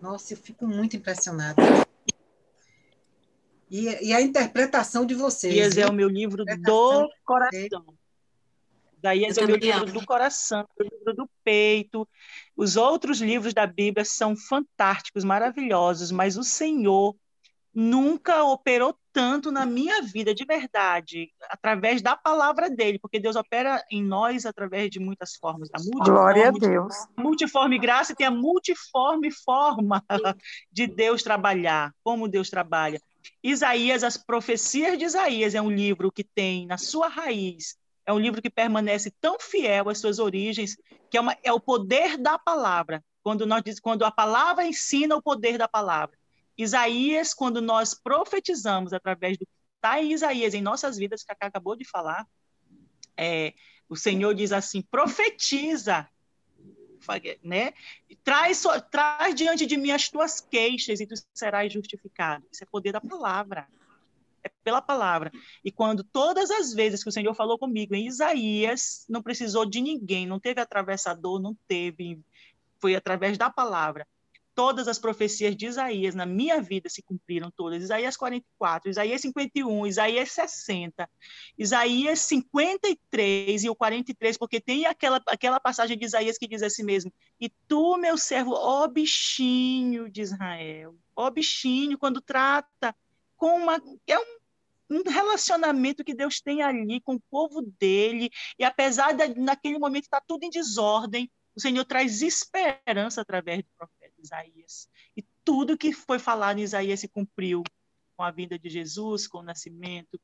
Nossa, 0.00 0.34
eu 0.34 0.36
fico 0.36 0.66
muito 0.66 0.96
impressionada. 0.96 1.62
E, 3.70 4.08
e 4.08 4.12
a 4.12 4.20
interpretação 4.20 5.04
de 5.04 5.14
vocês. 5.14 5.54
Isaías 5.54 5.76
é 5.76 5.86
o 5.86 5.92
meu 5.92 6.08
livro 6.08 6.44
do 6.44 7.08
coração. 7.24 7.84
Isaías 8.98 9.38
é 9.38 9.44
o 9.44 9.46
meu 9.46 9.56
livro 9.56 9.92
do 9.92 10.04
coração, 10.04 10.66
o 10.78 10.82
livro 10.82 11.14
do 11.14 11.30
peito. 11.44 12.08
Os 12.56 12.76
outros 12.76 13.20
livros 13.20 13.54
da 13.54 13.66
Bíblia 13.66 14.04
são 14.04 14.36
fantásticos, 14.36 15.22
maravilhosos, 15.22 16.10
mas 16.10 16.36
o 16.36 16.42
Senhor 16.42 17.14
nunca 17.72 18.42
operou 18.42 18.98
tanto 19.12 19.52
na 19.52 19.64
minha 19.64 20.02
vida 20.02 20.34
de 20.34 20.44
verdade, 20.44 21.30
através 21.48 22.02
da 22.02 22.16
palavra 22.16 22.68
dele, 22.68 22.98
porque 22.98 23.20
Deus 23.20 23.36
opera 23.36 23.84
em 23.90 24.02
nós 24.02 24.46
através 24.46 24.90
de 24.90 24.98
muitas 24.98 25.36
formas. 25.36 25.68
A 25.72 25.78
Glória 26.04 26.48
a 26.48 26.50
Deus. 26.50 26.94
A 27.16 27.22
multiforme 27.22 27.78
graça 27.78 28.16
tem 28.16 28.26
a 28.26 28.32
multiforme 28.32 29.30
forma 29.30 30.04
de 30.72 30.88
Deus 30.88 31.22
trabalhar, 31.22 31.92
como 32.02 32.28
Deus 32.28 32.50
trabalha. 32.50 33.00
Isaías, 33.42 34.02
as 34.02 34.16
profecias 34.16 34.98
de 34.98 35.04
Isaías 35.04 35.54
é 35.54 35.62
um 35.62 35.70
livro 35.70 36.10
que 36.10 36.24
tem 36.24 36.66
na 36.66 36.78
sua 36.78 37.08
raiz, 37.08 37.76
é 38.06 38.12
um 38.12 38.18
livro 38.18 38.40
que 38.40 38.50
permanece 38.50 39.10
tão 39.20 39.38
fiel 39.38 39.88
às 39.88 39.98
suas 39.98 40.18
origens, 40.18 40.76
que 41.10 41.16
é, 41.16 41.20
uma, 41.20 41.36
é 41.42 41.52
o 41.52 41.60
poder 41.60 42.16
da 42.16 42.38
palavra. 42.38 43.04
Quando 43.22 43.44
nós 43.44 43.62
diz, 43.62 43.78
quando 43.78 44.04
a 44.04 44.10
palavra 44.10 44.64
ensina 44.64 45.14
o 45.14 45.22
poder 45.22 45.58
da 45.58 45.68
palavra. 45.68 46.16
Isaías, 46.56 47.34
quando 47.34 47.60
nós 47.60 47.94
profetizamos 47.94 48.92
através 48.92 49.36
do 49.36 49.46
que 49.46 49.52
está 49.76 50.02
em 50.02 50.12
Isaías 50.12 50.54
em 50.54 50.62
nossas 50.62 50.96
vidas, 50.96 51.22
que 51.22 51.30
a 51.30 51.46
acabou 51.46 51.76
de 51.76 51.84
falar, 51.84 52.26
é, 53.16 53.52
o 53.88 53.96
Senhor 53.96 54.34
diz 54.34 54.52
assim: 54.52 54.82
profetiza, 54.82 56.08
né? 57.42 57.72
Traz, 58.24 58.62
traz 58.90 59.34
diante 59.34 59.66
de 59.66 59.76
mim 59.76 59.90
as 59.90 60.08
tuas 60.08 60.40
queixas 60.40 61.00
e 61.00 61.06
tu 61.06 61.14
serás 61.34 61.72
justificado. 61.72 62.44
Isso 62.50 62.62
é 62.62 62.66
poder 62.66 62.92
da 62.92 63.00
palavra. 63.00 63.66
É 64.42 64.50
pela 64.62 64.80
palavra. 64.80 65.32
E 65.64 65.72
quando 65.72 66.04
todas 66.04 66.50
as 66.50 66.72
vezes 66.72 67.02
que 67.02 67.08
o 67.08 67.12
Senhor 67.12 67.34
falou 67.34 67.58
comigo 67.58 67.94
em 67.94 68.06
Isaías, 68.06 69.04
não 69.08 69.22
precisou 69.22 69.66
de 69.66 69.80
ninguém, 69.80 70.26
não 70.26 70.38
teve 70.38 70.60
atravessador, 70.60 71.40
não 71.40 71.56
teve, 71.66 72.20
foi 72.78 72.94
através 72.94 73.36
da 73.36 73.50
palavra 73.50 74.06
todas 74.58 74.88
as 74.88 74.98
profecias 74.98 75.54
de 75.54 75.66
Isaías 75.66 76.16
na 76.16 76.26
minha 76.26 76.60
vida 76.60 76.88
se 76.88 77.00
cumpriram 77.00 77.48
todas. 77.48 77.80
Isaías 77.80 78.16
44, 78.16 78.90
Isaías 78.90 79.20
51, 79.20 79.86
Isaías 79.86 80.32
60, 80.32 81.08
Isaías 81.56 82.18
53 82.18 83.62
e 83.62 83.70
o 83.70 83.76
43, 83.76 84.36
porque 84.36 84.60
tem 84.60 84.84
aquela, 84.84 85.22
aquela 85.28 85.60
passagem 85.60 85.96
de 85.96 86.04
Isaías 86.04 86.36
que 86.36 86.48
diz 86.48 86.60
assim 86.60 86.82
mesmo: 86.82 87.12
E 87.40 87.48
tu, 87.68 87.96
meu 87.98 88.18
servo, 88.18 88.50
ó 88.52 88.88
bichinho 88.88 90.10
de 90.10 90.22
Israel, 90.22 90.96
ó 91.14 91.30
bichinho, 91.30 91.96
quando 91.96 92.20
trata 92.20 92.92
com 93.36 93.58
uma. 93.58 93.80
É 94.08 94.18
um, 94.18 94.38
um 94.90 95.02
relacionamento 95.08 96.02
que 96.02 96.14
Deus 96.14 96.40
tem 96.40 96.62
ali 96.62 97.00
com 97.00 97.14
o 97.14 97.22
povo 97.30 97.62
dele, 97.78 98.28
e 98.58 98.64
apesar 98.64 99.12
de 99.12 99.40
naquele 99.40 99.78
momento 99.78 100.06
estar 100.06 100.20
tudo 100.26 100.42
em 100.42 100.50
desordem, 100.50 101.30
o 101.58 101.60
Senhor 101.60 101.84
traz 101.84 102.22
esperança 102.22 103.20
através 103.20 103.62
do 103.62 103.68
profeta. 103.76 103.98
Isaías. 104.20 104.88
E 105.16 105.24
tudo 105.44 105.78
que 105.78 105.92
foi 105.92 106.18
falado 106.18 106.58
em 106.58 106.62
Isaías 106.62 107.00
se 107.00 107.08
cumpriu 107.08 107.62
com 108.16 108.22
a 108.22 108.30
vida 108.30 108.58
de 108.58 108.68
Jesus, 108.68 109.26
com 109.26 109.38
o 109.38 109.42
nascimento 109.42 110.20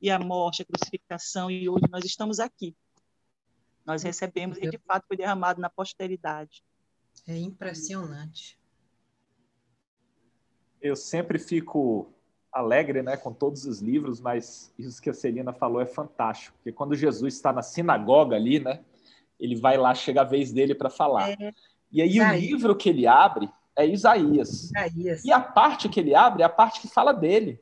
e 0.00 0.10
a 0.10 0.18
morte, 0.18 0.62
a 0.62 0.64
crucificação, 0.64 1.50
e 1.50 1.68
hoje 1.68 1.84
nós 1.90 2.04
estamos 2.04 2.40
aqui. 2.40 2.76
Nós 3.84 4.02
recebemos 4.02 4.58
e 4.58 4.68
de 4.68 4.78
fato 4.78 5.06
foi 5.06 5.16
derramado 5.16 5.60
na 5.60 5.70
posteridade. 5.70 6.64
É 7.26 7.36
impressionante. 7.36 8.58
Eu 10.82 10.96
sempre 10.96 11.38
fico 11.38 12.12
alegre 12.52 13.02
né, 13.02 13.16
com 13.16 13.32
todos 13.32 13.64
os 13.64 13.80
livros, 13.80 14.20
mas 14.20 14.72
isso 14.78 15.00
que 15.00 15.10
a 15.10 15.14
Celina 15.14 15.52
falou 15.52 15.80
é 15.80 15.86
fantástico, 15.86 16.56
porque 16.56 16.72
quando 16.72 16.94
Jesus 16.94 17.34
está 17.34 17.52
na 17.52 17.62
sinagoga 17.62 18.34
ali, 18.34 18.58
né, 18.58 18.84
ele 19.38 19.56
vai 19.56 19.76
lá, 19.76 19.94
chega 19.94 20.22
a 20.22 20.24
vez 20.24 20.52
dele 20.52 20.74
para 20.74 20.90
falar. 20.90 21.30
É. 21.30 21.54
E 21.92 22.02
aí 22.02 22.16
Isaías. 22.16 22.32
o 22.32 22.46
livro 22.46 22.76
que 22.76 22.88
ele 22.88 23.06
abre 23.06 23.48
é 23.76 23.86
Isaías. 23.86 24.64
Isaías. 24.64 25.24
E 25.24 25.32
a 25.32 25.40
parte 25.40 25.88
que 25.88 26.00
ele 26.00 26.14
abre 26.14 26.42
é 26.42 26.46
a 26.46 26.50
parte 26.50 26.80
que 26.80 26.88
fala 26.88 27.12
dele. 27.12 27.60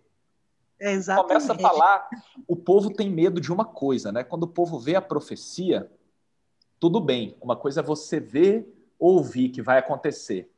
É 0.80 0.92
exatamente. 0.92 1.28
Começa 1.28 1.52
a 1.52 1.58
falar, 1.58 2.08
o 2.46 2.56
povo 2.56 2.90
tem 2.90 3.10
medo 3.10 3.40
de 3.40 3.52
uma 3.52 3.64
coisa, 3.64 4.12
né? 4.12 4.24
Quando 4.24 4.44
o 4.44 4.48
povo 4.48 4.78
vê 4.78 4.96
a 4.96 5.02
profecia, 5.02 5.90
tudo 6.78 7.00
bem, 7.00 7.36
uma 7.40 7.56
coisa 7.56 7.80
é 7.80 7.82
você 7.82 8.20
ver, 8.20 8.66
ouvir 8.98 9.48
que 9.48 9.62
vai 9.62 9.78
acontecer. 9.78 10.50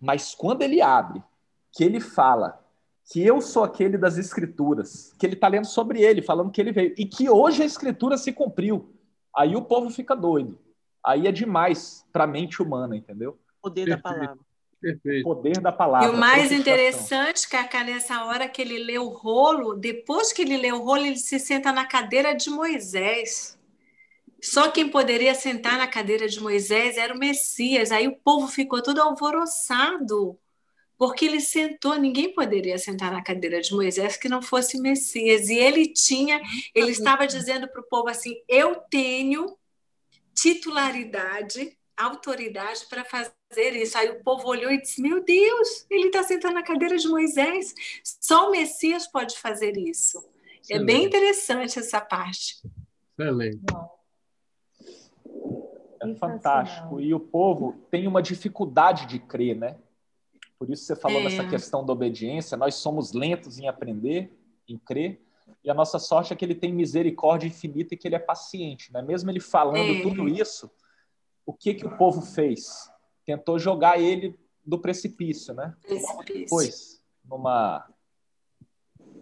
Mas 0.00 0.34
quando 0.34 0.62
ele 0.62 0.80
abre, 0.80 1.22
que 1.70 1.84
ele 1.84 2.00
fala 2.00 2.60
que 3.04 3.24
eu 3.24 3.40
sou 3.40 3.64
aquele 3.64 3.98
das 3.98 4.18
escrituras, 4.18 5.14
que 5.18 5.26
ele 5.26 5.34
está 5.34 5.48
lendo 5.48 5.66
sobre 5.66 6.02
ele, 6.02 6.22
falando 6.22 6.50
que 6.50 6.60
ele 6.60 6.72
veio, 6.72 6.94
e 6.96 7.04
que 7.04 7.28
hoje 7.28 7.62
a 7.62 7.66
escritura 7.66 8.16
se 8.16 8.32
cumpriu, 8.32 8.91
aí 9.36 9.56
o 9.56 9.62
povo 9.62 9.90
fica 9.90 10.14
doido 10.14 10.58
aí 11.04 11.26
é 11.26 11.32
demais 11.32 12.06
para 12.12 12.24
a 12.24 12.26
mente 12.26 12.62
humana, 12.62 12.96
entendeu? 12.96 13.38
Poder 13.60 13.86
Perfeito. 13.86 14.02
da 14.02 14.10
palavra. 14.10 14.38
Perfeito. 14.80 15.24
Poder 15.24 15.60
da 15.60 15.72
palavra. 15.72 16.08
E 16.08 16.10
o 16.10 16.18
mais 16.18 16.50
interessante, 16.50 17.48
Cacá, 17.48 17.84
nessa 17.84 18.24
hora 18.24 18.48
que 18.48 18.60
ele 18.60 18.78
lê 18.78 18.98
o 18.98 19.08
rolo, 19.08 19.74
depois 19.74 20.32
que 20.32 20.42
ele 20.42 20.56
lê 20.56 20.72
o 20.72 20.82
rolo, 20.82 21.06
ele 21.06 21.18
se 21.18 21.38
senta 21.38 21.72
na 21.72 21.84
cadeira 21.84 22.34
de 22.34 22.50
Moisés. 22.50 23.58
Só 24.40 24.72
quem 24.72 24.88
poderia 24.88 25.34
sentar 25.36 25.78
na 25.78 25.86
cadeira 25.86 26.28
de 26.28 26.40
Moisés 26.40 26.96
era 26.96 27.14
o 27.14 27.18
Messias. 27.18 27.92
Aí 27.92 28.08
o 28.08 28.16
povo 28.16 28.48
ficou 28.48 28.82
todo 28.82 29.00
alvoroçado, 29.00 30.36
porque 31.02 31.24
ele 31.24 31.40
sentou, 31.40 31.96
ninguém 31.96 32.32
poderia 32.32 32.78
sentar 32.78 33.10
na 33.10 33.20
cadeira 33.20 33.60
de 33.60 33.74
Moisés 33.74 34.16
que 34.16 34.28
não 34.28 34.40
fosse 34.40 34.80
Messias. 34.80 35.48
E 35.48 35.56
ele 35.56 35.92
tinha, 35.92 36.40
ele 36.72 36.92
estava 36.92 37.26
dizendo 37.26 37.66
para 37.66 37.80
o 37.80 37.88
povo 37.88 38.08
assim: 38.08 38.36
eu 38.48 38.76
tenho 38.88 39.58
titularidade, 40.32 41.76
autoridade 41.96 42.86
para 42.88 43.04
fazer 43.04 43.72
isso. 43.72 43.98
Aí 43.98 44.10
o 44.10 44.22
povo 44.22 44.46
olhou 44.46 44.70
e 44.70 44.80
disse: 44.80 45.02
Meu 45.02 45.24
Deus, 45.24 45.84
ele 45.90 46.06
está 46.06 46.22
sentando 46.22 46.54
na 46.54 46.62
cadeira 46.62 46.96
de 46.96 47.08
Moisés. 47.08 47.74
Só 48.04 48.46
o 48.46 48.52
Messias 48.52 49.04
pode 49.08 49.36
fazer 49.40 49.76
isso. 49.76 50.24
Excelente. 50.62 50.70
É 50.70 50.84
bem 50.84 51.04
interessante 51.04 51.80
essa 51.80 52.00
parte. 52.00 52.62
Excelente. 53.18 53.60
É 56.00 56.14
fantástico. 56.14 57.00
E 57.00 57.12
o 57.12 57.18
povo 57.18 57.72
tem 57.90 58.06
uma 58.06 58.22
dificuldade 58.22 59.06
de 59.06 59.18
crer, 59.18 59.56
né? 59.56 59.76
Por 60.62 60.70
isso 60.70 60.84
você 60.84 60.94
falou 60.94 61.18
é. 61.18 61.24
dessa 61.24 61.44
questão 61.44 61.84
da 61.84 61.92
obediência. 61.92 62.56
Nós 62.56 62.76
somos 62.76 63.12
lentos 63.12 63.58
em 63.58 63.66
aprender, 63.66 64.32
em 64.68 64.78
crer. 64.78 65.20
E 65.64 65.68
a 65.68 65.74
nossa 65.74 65.98
sorte 65.98 66.32
é 66.32 66.36
que 66.36 66.44
ele 66.44 66.54
tem 66.54 66.72
misericórdia 66.72 67.48
infinita 67.48 67.94
e 67.94 67.96
que 67.96 68.06
ele 68.06 68.14
é 68.14 68.20
paciente, 68.20 68.92
né? 68.92 69.02
Mesmo 69.02 69.28
ele 69.28 69.40
falando 69.40 69.92
é. 69.92 70.02
tudo 70.02 70.28
isso, 70.28 70.70
o 71.44 71.52
que 71.52 71.74
que 71.74 71.84
o 71.84 71.96
povo 71.96 72.22
fez? 72.22 72.88
Tentou 73.26 73.58
jogar 73.58 74.00
ele 74.00 74.38
do 74.64 74.78
precipício, 74.78 75.52
né? 75.52 75.74
Precipício. 75.82 76.46
Pois, 76.48 77.02
numa 77.24 77.84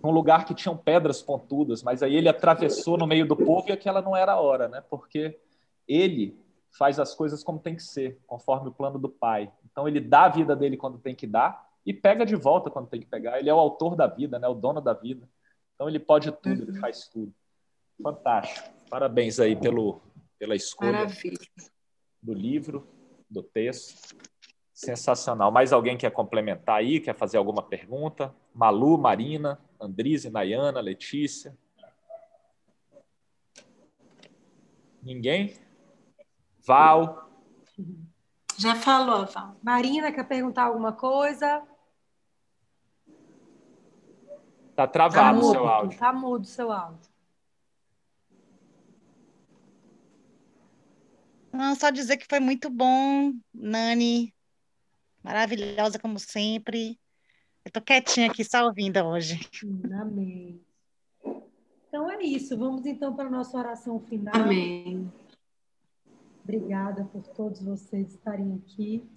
num 0.04 0.10
lugar 0.10 0.44
que 0.44 0.54
tinham 0.54 0.76
pedras 0.76 1.22
pontudas, 1.22 1.82
mas 1.82 2.02
aí 2.02 2.16
ele 2.16 2.28
atravessou 2.28 2.98
no 2.98 3.06
meio 3.06 3.26
do 3.26 3.34
povo 3.34 3.70
e 3.70 3.72
aquela 3.72 4.02
não 4.02 4.14
era 4.14 4.32
a 4.32 4.40
hora, 4.40 4.68
né? 4.68 4.82
Porque 4.90 5.40
ele 5.88 6.38
faz 6.70 7.00
as 7.00 7.14
coisas 7.14 7.42
como 7.42 7.58
tem 7.58 7.76
que 7.76 7.82
ser, 7.82 8.20
conforme 8.26 8.68
o 8.68 8.72
plano 8.72 8.98
do 8.98 9.08
Pai. 9.08 9.50
Então 9.80 9.88
ele 9.88 10.00
dá 10.00 10.24
a 10.24 10.28
vida 10.28 10.54
dele 10.54 10.76
quando 10.76 10.98
tem 10.98 11.14
que 11.14 11.26
dar 11.26 11.66
e 11.86 11.94
pega 11.94 12.26
de 12.26 12.36
volta 12.36 12.70
quando 12.70 12.88
tem 12.88 13.00
que 13.00 13.06
pegar. 13.06 13.38
Ele 13.38 13.48
é 13.48 13.54
o 13.54 13.58
autor 13.58 13.96
da 13.96 14.06
vida, 14.06 14.38
né? 14.38 14.46
O 14.46 14.52
dono 14.52 14.78
da 14.78 14.92
vida. 14.92 15.26
Então 15.74 15.88
ele 15.88 15.98
pode 15.98 16.30
tudo, 16.30 16.64
ele 16.64 16.78
faz 16.78 17.08
tudo. 17.08 17.32
Fantástico. 18.02 18.68
Parabéns 18.90 19.40
aí 19.40 19.56
pelo, 19.56 20.02
pela 20.38 20.54
escolha 20.54 20.92
Maravilha. 20.92 21.38
do 22.22 22.34
livro, 22.34 22.86
do 23.30 23.42
texto. 23.42 24.14
Sensacional. 24.74 25.50
Mais 25.50 25.72
alguém 25.72 25.96
quer 25.96 26.10
complementar 26.10 26.76
aí? 26.76 27.00
Quer 27.00 27.14
fazer 27.14 27.38
alguma 27.38 27.62
pergunta? 27.62 28.34
Malu, 28.54 28.98
Marina, 28.98 29.58
Andrise, 29.80 30.28
Nayana, 30.28 30.78
Letícia? 30.80 31.56
Ninguém? 35.02 35.54
Val? 36.66 37.30
Já 38.60 38.74
falou, 38.74 39.24
Val. 39.24 39.56
Marina, 39.62 40.12
quer 40.12 40.28
perguntar 40.28 40.64
alguma 40.64 40.92
coisa? 40.92 41.66
Tá 44.76 44.86
travado 44.86 45.38
o 45.38 45.42
tá 45.42 45.50
seu 45.50 45.66
áudio. 45.66 45.98
Tá 45.98 46.12
mudo 46.12 46.42
o 46.42 46.46
seu 46.46 46.70
áudio. 46.70 47.10
Não, 51.50 51.74
só 51.74 51.88
dizer 51.88 52.18
que 52.18 52.26
foi 52.28 52.38
muito 52.38 52.68
bom, 52.68 53.32
Nani. 53.54 54.34
Maravilhosa 55.22 55.98
como 55.98 56.18
sempre. 56.18 57.00
Eu 57.64 57.72
tô 57.72 57.80
quietinha 57.80 58.30
aqui 58.30 58.44
só 58.44 58.66
ouvindo 58.66 59.02
hoje. 59.06 59.40
Amém. 59.98 60.60
Então 61.88 62.10
é 62.10 62.22
isso. 62.22 62.58
Vamos 62.58 62.84
então 62.84 63.16
para 63.16 63.26
a 63.26 63.30
nossa 63.30 63.56
oração 63.56 63.98
final. 64.00 64.34
Amém. 64.34 65.10
Obrigada 66.50 67.04
por 67.12 67.22
todos 67.28 67.62
vocês 67.62 68.10
estarem 68.10 68.60
aqui. 68.60 69.08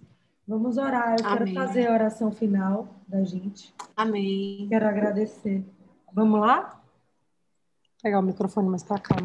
Vamos 0.47 0.77
orar. 0.77 1.15
Eu 1.19 1.25
Amém. 1.25 1.51
quero 1.51 1.67
fazer 1.67 1.87
a 1.87 1.93
oração 1.93 2.31
final 2.31 3.01
da 3.07 3.23
gente. 3.23 3.73
Amém. 3.95 4.67
Quero 4.69 4.87
agradecer. 4.87 5.65
Vamos 6.13 6.39
lá? 6.39 6.59
Vou 6.61 8.03
pegar 8.03 8.19
o 8.19 8.21
microfone 8.21 8.69
mais 8.69 8.83
para 8.83 8.99
cá. 8.99 9.15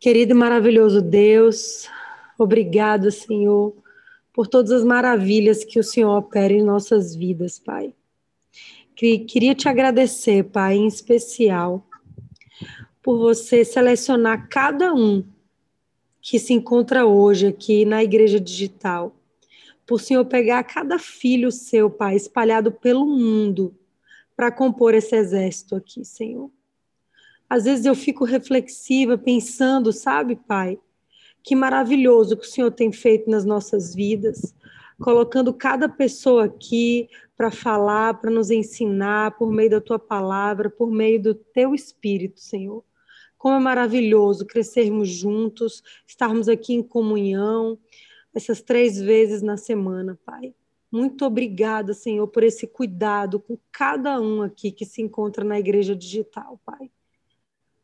Querido 0.00 0.32
e 0.32 0.34
maravilhoso 0.34 1.02
Deus, 1.02 1.90
obrigado, 2.38 3.10
Senhor, 3.10 3.76
por 4.32 4.46
todas 4.46 4.70
as 4.70 4.82
maravilhas 4.82 5.62
que 5.62 5.78
o 5.78 5.84
Senhor 5.84 6.16
opera 6.16 6.54
em 6.54 6.62
nossas 6.62 7.14
vidas, 7.14 7.58
Pai. 7.58 7.92
Queria 8.96 9.54
te 9.54 9.68
agradecer, 9.68 10.44
Pai, 10.44 10.76
em 10.76 10.86
especial, 10.86 11.86
por 13.02 13.18
você 13.18 13.62
selecionar 13.62 14.48
cada 14.48 14.94
um 14.94 15.33
que 16.24 16.38
se 16.38 16.54
encontra 16.54 17.04
hoje 17.04 17.48
aqui 17.48 17.84
na 17.84 18.02
Igreja 18.02 18.40
Digital. 18.40 19.14
Por 19.84 20.00
Senhor 20.00 20.24
pegar 20.24 20.64
cada 20.64 20.98
filho 20.98 21.52
seu, 21.52 21.90
Pai, 21.90 22.16
espalhado 22.16 22.72
pelo 22.72 23.04
mundo, 23.04 23.76
para 24.34 24.50
compor 24.50 24.94
esse 24.94 25.14
exército 25.14 25.76
aqui, 25.76 26.02
Senhor. 26.02 26.50
Às 27.46 27.64
vezes 27.64 27.84
eu 27.84 27.94
fico 27.94 28.24
reflexiva, 28.24 29.18
pensando, 29.18 29.92
sabe, 29.92 30.34
Pai, 30.34 30.78
que 31.42 31.54
maravilhoso 31.54 32.38
que 32.38 32.46
o 32.46 32.50
Senhor 32.50 32.70
tem 32.70 32.90
feito 32.90 33.28
nas 33.28 33.44
nossas 33.44 33.94
vidas, 33.94 34.54
colocando 34.98 35.52
cada 35.52 35.90
pessoa 35.90 36.46
aqui 36.46 37.06
para 37.36 37.50
falar, 37.50 38.14
para 38.14 38.30
nos 38.30 38.50
ensinar 38.50 39.36
por 39.36 39.52
meio 39.52 39.72
da 39.72 39.80
tua 39.80 39.98
palavra, 39.98 40.70
por 40.70 40.90
meio 40.90 41.22
do 41.22 41.34
teu 41.34 41.74
espírito, 41.74 42.40
Senhor. 42.40 42.82
Como 43.44 43.56
é 43.56 43.60
maravilhoso 43.60 44.46
crescermos 44.46 45.06
juntos, 45.10 45.82
estarmos 46.06 46.48
aqui 46.48 46.72
em 46.72 46.82
comunhão, 46.82 47.78
essas 48.34 48.62
três 48.62 48.98
vezes 48.98 49.42
na 49.42 49.58
semana, 49.58 50.18
Pai. 50.24 50.54
Muito 50.90 51.26
obrigada, 51.26 51.92
Senhor, 51.92 52.26
por 52.28 52.42
esse 52.42 52.66
cuidado 52.66 53.38
com 53.38 53.58
cada 53.70 54.18
um 54.18 54.40
aqui 54.40 54.72
que 54.72 54.86
se 54.86 55.02
encontra 55.02 55.44
na 55.44 55.60
igreja 55.60 55.94
digital, 55.94 56.58
Pai. 56.64 56.90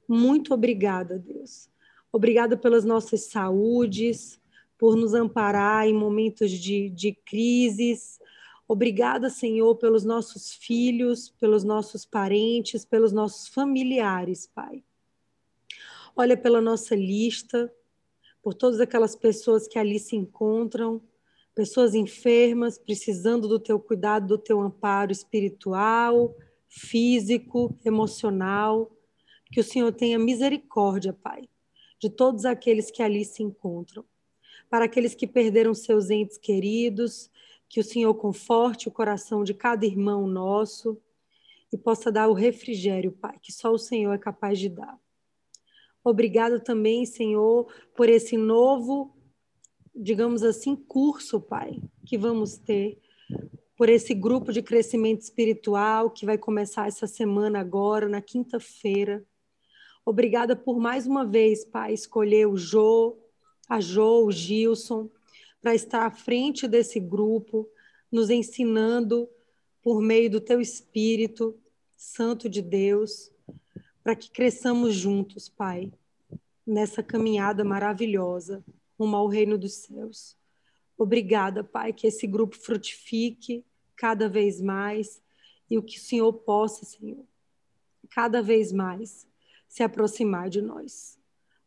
Muito 0.08 0.54
obrigada, 0.54 1.18
Deus. 1.18 1.68
Obrigada 2.10 2.56
pelas 2.56 2.86
nossas 2.86 3.26
saúdes, 3.26 4.40
por 4.78 4.96
nos 4.96 5.12
amparar 5.12 5.86
em 5.86 5.92
momentos 5.92 6.52
de, 6.52 6.88
de 6.88 7.12
crises. 7.12 8.18
Obrigada, 8.66 9.28
Senhor, 9.28 9.76
pelos 9.76 10.06
nossos 10.06 10.54
filhos, 10.54 11.28
pelos 11.38 11.64
nossos 11.64 12.06
parentes, 12.06 12.82
pelos 12.82 13.12
nossos 13.12 13.46
familiares, 13.46 14.46
Pai 14.46 14.82
olha 16.16 16.36
pela 16.36 16.60
nossa 16.60 16.94
lista, 16.94 17.72
por 18.42 18.54
todas 18.54 18.80
aquelas 18.80 19.14
pessoas 19.14 19.68
que 19.68 19.78
ali 19.78 19.98
se 19.98 20.16
encontram, 20.16 21.02
pessoas 21.54 21.94
enfermas, 21.94 22.78
precisando 22.78 23.46
do 23.48 23.58
teu 23.58 23.78
cuidado, 23.78 24.26
do 24.26 24.38
teu 24.38 24.60
amparo 24.60 25.12
espiritual, 25.12 26.34
físico, 26.68 27.76
emocional. 27.84 28.90
Que 29.52 29.60
o 29.60 29.64
Senhor 29.64 29.92
tenha 29.92 30.18
misericórdia, 30.18 31.12
Pai, 31.12 31.48
de 31.98 32.08
todos 32.08 32.44
aqueles 32.44 32.90
que 32.90 33.02
ali 33.02 33.24
se 33.24 33.42
encontram. 33.42 34.04
Para 34.68 34.84
aqueles 34.84 35.14
que 35.14 35.26
perderam 35.26 35.74
seus 35.74 36.08
entes 36.08 36.38
queridos, 36.38 37.28
que 37.68 37.80
o 37.80 37.84
Senhor 37.84 38.14
conforte 38.14 38.88
o 38.88 38.92
coração 38.92 39.42
de 39.42 39.52
cada 39.52 39.84
irmão 39.84 40.26
nosso 40.26 41.00
e 41.72 41.76
possa 41.76 42.10
dar 42.10 42.28
o 42.28 42.32
refrigério, 42.32 43.12
Pai, 43.12 43.38
que 43.42 43.52
só 43.52 43.72
o 43.72 43.78
Senhor 43.78 44.12
é 44.12 44.18
capaz 44.18 44.58
de 44.58 44.68
dar. 44.68 44.98
Obrigado 46.02 46.60
também, 46.60 47.04
Senhor, 47.04 47.70
por 47.94 48.08
esse 48.08 48.36
novo, 48.36 49.14
digamos 49.94 50.42
assim, 50.42 50.74
curso, 50.74 51.40
Pai, 51.40 51.78
que 52.06 52.16
vamos 52.16 52.56
ter, 52.56 52.98
por 53.76 53.88
esse 53.88 54.14
grupo 54.14 54.50
de 54.52 54.62
crescimento 54.62 55.20
espiritual 55.20 56.10
que 56.10 56.24
vai 56.24 56.38
começar 56.38 56.88
essa 56.88 57.06
semana 57.06 57.60
agora, 57.60 58.08
na 58.08 58.22
quinta-feira. 58.22 59.24
Obrigada 60.04 60.56
por 60.56 60.78
mais 60.80 61.06
uma 61.06 61.26
vez, 61.26 61.64
Pai, 61.66 61.92
escolher 61.92 62.46
o 62.46 62.56
Jô, 62.56 63.18
a 63.68 63.78
Jô, 63.78 64.24
o 64.24 64.32
Gilson, 64.32 65.10
para 65.60 65.74
estar 65.74 66.06
à 66.06 66.10
frente 66.10 66.66
desse 66.66 66.98
grupo, 66.98 67.68
nos 68.10 68.30
ensinando 68.30 69.28
por 69.82 70.00
meio 70.00 70.30
do 70.30 70.40
Teu 70.40 70.60
Espírito 70.60 71.58
Santo 71.94 72.48
de 72.48 72.62
Deus 72.62 73.29
para 74.10 74.16
que 74.16 74.28
cresçamos 74.28 74.96
juntos, 74.96 75.48
Pai, 75.48 75.92
nessa 76.66 77.00
caminhada 77.00 77.62
maravilhosa 77.62 78.64
rumo 78.98 79.14
ao 79.14 79.28
reino 79.28 79.56
dos 79.56 79.74
céus. 79.74 80.36
Obrigada, 80.98 81.62
Pai, 81.62 81.92
que 81.92 82.08
esse 82.08 82.26
grupo 82.26 82.56
frutifique 82.56 83.64
cada 83.94 84.28
vez 84.28 84.60
mais 84.60 85.22
e 85.70 85.78
o 85.78 85.82
que 85.82 85.96
o 85.96 86.00
Senhor 86.00 86.32
possa, 86.32 86.84
Senhor, 86.84 87.24
cada 88.10 88.42
vez 88.42 88.72
mais 88.72 89.28
se 89.68 89.84
aproximar 89.84 90.50
de 90.50 90.60
nós. 90.60 91.16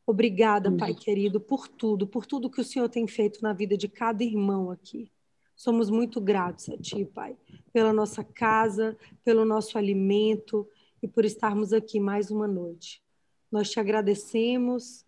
Obrigada, 0.05 0.69
Pai 0.69 0.93
querido, 0.93 1.39
por 1.39 1.69
tudo, 1.69 2.05
por 2.05 2.25
tudo 2.25 2.49
que 2.49 2.59
o 2.59 2.65
Senhor 2.65 2.89
tem 2.89 3.07
feito 3.07 3.41
na 3.41 3.53
vida 3.53 3.77
de 3.77 3.87
cada 3.87 4.21
irmão 4.21 4.69
aqui. 4.69 5.09
Somos 5.55 5.89
muito 5.89 6.19
gratos 6.19 6.67
a 6.67 6.77
Ti, 6.77 7.05
Pai, 7.05 7.37
pela 7.71 7.93
nossa 7.93 8.21
casa, 8.21 8.97
pelo 9.23 9.45
nosso 9.45 9.77
alimento, 9.77 10.67
e 11.03 11.07
por 11.07 11.25
estarmos 11.25 11.73
aqui 11.73 11.99
mais 11.99 12.31
uma 12.31 12.47
noite. 12.47 13.03
Nós 13.51 13.69
te 13.69 13.77
agradecemos 13.77 15.05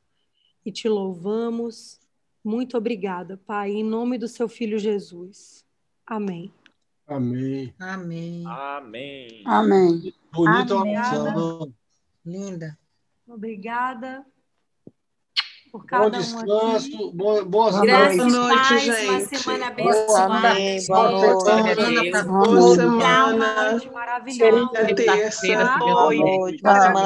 e 0.65 0.71
te 0.71 0.89
louvamos. 0.89 2.01
Muito 2.43 2.77
obrigada, 2.77 3.37
Pai, 3.37 3.71
em 3.71 3.83
nome 3.83 4.17
do 4.17 4.27
seu 4.27 4.49
filho 4.49 4.77
Jesus. 4.77 5.65
Amém. 6.05 6.53
Amém. 7.07 7.73
Amém. 7.79 8.43
Amém. 8.45 9.43
Amém. 9.45 10.13
Bonita 10.33 10.75
Amém. 10.75 10.97
oração. 10.97 11.73
Linda. 12.25 12.77
Obrigada 13.25 14.25
por 15.75 15.81
Bom 15.81 15.85
cada 15.87 16.03
um 16.03 16.07
aqui. 16.07 16.17
descanso. 16.19 17.11
Bo- 17.13 17.45
Boas 17.45 17.79
Graças 17.81 18.17
noites. 18.17 18.33
a 18.35 18.39
noite, 18.39 18.55
paz, 18.57 18.71
uma 18.71 19.19
gente. 19.19 19.37
semana 19.37 19.71
Boa 19.71 19.89
abençoada. 19.91 20.49
Amém. 20.49 20.85
Boa 20.87 21.09
Glória 21.09 21.33
noite. 21.33 21.49
a 21.49 21.75
Semana 21.75 22.23
Boa. 22.23 22.45
Boa 22.47 22.75
semana. 22.75 23.81
Maravilhosa. 23.93 24.69
Feliz 24.85 24.95
terça. 25.05 25.77
Boa 25.79 26.13
noite. 26.13 26.61
Boa 26.61 26.79
semana 26.79 26.99